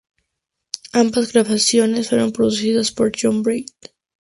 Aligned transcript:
Ambas 0.93 1.31
grabaciones 1.31 2.09
fueron 2.09 2.31
producidas 2.31 2.91
por 2.91 3.11
John 3.15 3.43
Braden. 3.43 3.67